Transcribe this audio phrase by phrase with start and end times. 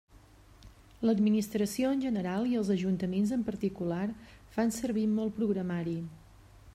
[1.07, 4.03] L'administració en general i els ajuntaments en particular
[4.57, 5.99] fan servir molt programari.